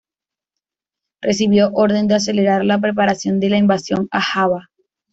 [1.21, 4.69] Recibió orden de acelerar la preparación de la invasión a Java.